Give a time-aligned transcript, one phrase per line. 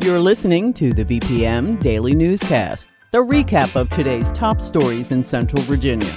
[0.00, 5.60] You're listening to the VPM Daily Newscast, the recap of today's top stories in Central
[5.64, 6.12] Virginia.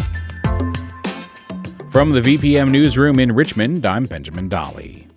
[1.90, 5.08] From the VPM Newsroom in Richmond, I'm Benjamin Dolly.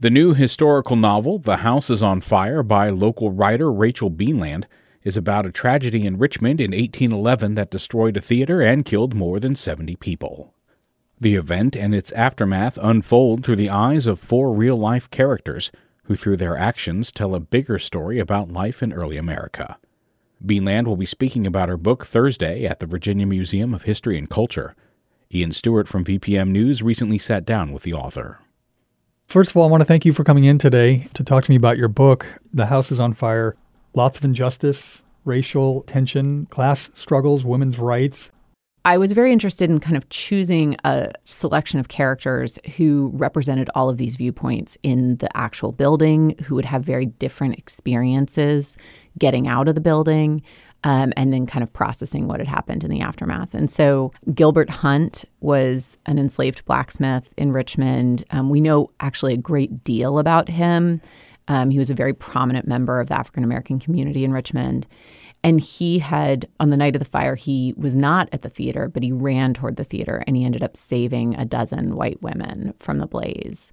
[0.00, 4.64] The new historical novel, The House is on Fire, by local writer Rachel Beanland,
[5.04, 9.38] is about a tragedy in Richmond in 1811 that destroyed a theater and killed more
[9.38, 10.52] than 70 people.
[11.20, 15.70] The event and its aftermath unfold through the eyes of four real life characters
[16.04, 19.78] who, through their actions, tell a bigger story about life in early America.
[20.44, 24.28] Beanland will be speaking about her book Thursday at the Virginia Museum of History and
[24.28, 24.74] Culture.
[25.32, 28.40] Ian Stewart from VPM News recently sat down with the author.
[29.26, 31.50] First of all, I want to thank you for coming in today to talk to
[31.50, 33.56] me about your book, The House is on Fire.
[33.94, 38.30] Lots of injustice, racial tension, class struggles, women's rights.
[38.84, 43.88] I was very interested in kind of choosing a selection of characters who represented all
[43.88, 48.76] of these viewpoints in the actual building, who would have very different experiences
[49.18, 50.42] getting out of the building.
[50.84, 53.54] Um, and then kind of processing what had happened in the aftermath.
[53.54, 58.24] And so Gilbert Hunt was an enslaved blacksmith in Richmond.
[58.32, 61.00] Um, we know actually a great deal about him.
[61.46, 64.88] Um, he was a very prominent member of the African American community in Richmond.
[65.44, 68.88] And he had, on the night of the fire, he was not at the theater,
[68.88, 72.74] but he ran toward the theater and he ended up saving a dozen white women
[72.78, 73.72] from the blaze.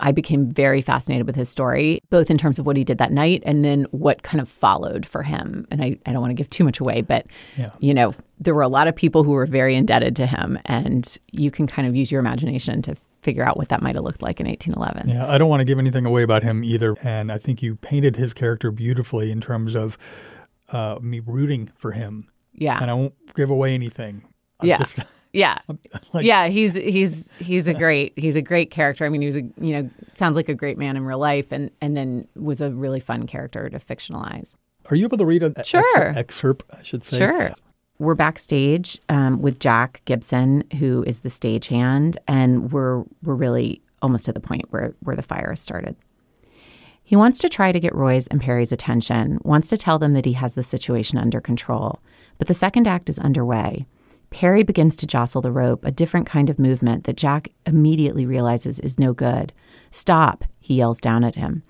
[0.00, 3.12] I became very fascinated with his story, both in terms of what he did that
[3.12, 5.66] night and then what kind of followed for him.
[5.70, 7.70] And I, I don't want to give too much away, but, yeah.
[7.80, 10.58] you know, there were a lot of people who were very indebted to him.
[10.64, 14.04] And you can kind of use your imagination to figure out what that might have
[14.04, 15.10] looked like in 1811.
[15.10, 16.96] Yeah, I don't want to give anything away about him either.
[17.02, 19.98] And I think you painted his character beautifully in terms of
[20.72, 22.28] uh, me rooting for him.
[22.52, 22.78] Yeah.
[22.80, 24.24] And I won't give away anything.
[24.60, 24.78] I'm yeah.
[24.78, 25.00] Just,
[25.32, 25.58] yeah.
[26.12, 29.06] Like, yeah, he's he's he's a great he's a great character.
[29.06, 31.52] I mean, he was a you know sounds like a great man in real life,
[31.52, 34.56] and and then was a really fun character to fictionalize.
[34.90, 35.80] Are you able to read an sure.
[35.80, 36.64] excerpt, excerpt?
[36.76, 37.18] I should say.
[37.18, 37.52] Sure.
[38.00, 44.28] We're backstage um, with Jack Gibson, who is the stagehand, and we're we're really almost
[44.28, 45.94] at the point where where the fire started.
[47.10, 50.26] He wants to try to get Roy's and Perry's attention, wants to tell them that
[50.26, 51.98] he has the situation under control.
[52.38, 53.88] But the second act is underway.
[54.30, 58.78] Perry begins to jostle the rope, a different kind of movement that Jack immediately realizes
[58.78, 59.52] is no good.
[59.90, 61.64] Stop, he yells down at him.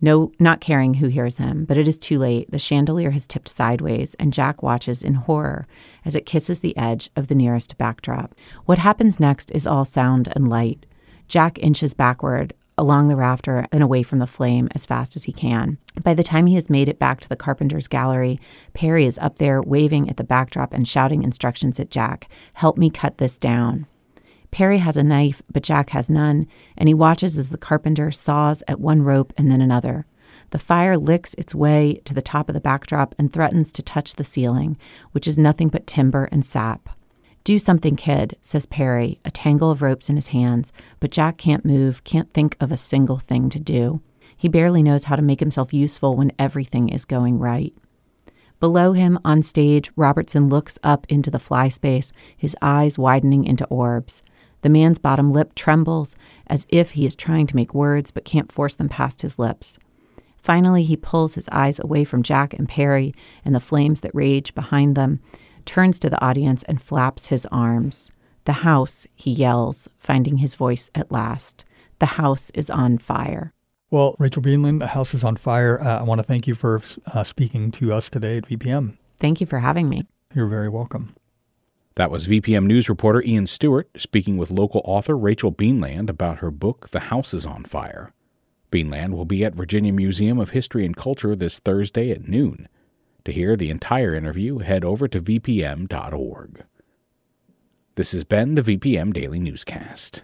[0.00, 2.50] No, not caring who hears him, but it is too late.
[2.50, 5.68] The chandelier has tipped sideways, and Jack watches in horror
[6.04, 8.34] as it kisses the edge of the nearest backdrop.
[8.64, 10.84] What happens next is all sound and light.
[11.28, 15.32] Jack inches backward, along the rafter and away from the flame as fast as he
[15.32, 15.76] can.
[16.02, 18.40] By the time he has made it back to the carpenter's gallery,
[18.72, 22.88] Perry is up there waving at the backdrop and shouting instructions at Jack Help me
[22.88, 23.86] cut this down.
[24.50, 26.46] Perry has a knife, but Jack has none,
[26.76, 30.06] and he watches as the carpenter saws at one rope and then another.
[30.50, 34.14] The fire licks its way to the top of the backdrop and threatens to touch
[34.14, 34.78] the ceiling,
[35.12, 36.88] which is nothing but timber and sap.
[37.42, 41.64] Do something, kid, says Perry, a tangle of ropes in his hands, but Jack can't
[41.64, 44.02] move, can't think of a single thing to do.
[44.36, 47.74] He barely knows how to make himself useful when everything is going right.
[48.58, 53.66] Below him, on stage, Robertson looks up into the fly space, his eyes widening into
[53.66, 54.22] orbs.
[54.60, 58.52] The man's bottom lip trembles, as if he is trying to make words but can't
[58.52, 59.78] force them past his lips.
[60.42, 63.14] Finally, he pulls his eyes away from Jack and Perry
[63.46, 65.20] and the flames that rage behind them
[65.66, 68.12] turns to the audience and flaps his arms.
[68.44, 71.64] The house, he yells, finding his voice at last.
[71.98, 73.52] The house is on fire.
[73.90, 75.80] Well, Rachel Beanland, the house is on fire.
[75.80, 78.96] Uh, I want to thank you for uh, speaking to us today at VPM.
[79.18, 80.06] Thank you for having me.
[80.34, 81.14] You're very welcome.
[81.96, 86.50] That was VPM News reporter Ian Stewart speaking with local author Rachel Beanland about her
[86.50, 88.12] book, The House is on Fire.
[88.70, 92.68] Beanland will be at Virginia Museum of History and Culture this Thursday at noon.
[93.24, 96.64] To hear the entire interview, head over to vpm.org.
[97.96, 100.22] This has been the VPM Daily Newscast.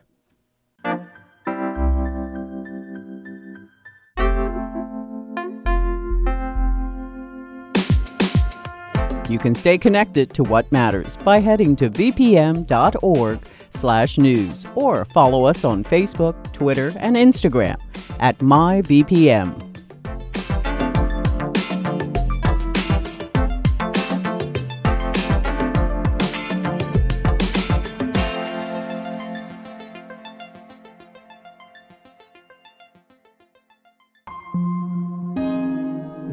[9.29, 12.67] You can stay connected to what matters by heading to vpm.org/news
[14.75, 17.77] or follow us on Facebook, Twitter, and Instagram
[18.21, 19.66] at myvpm.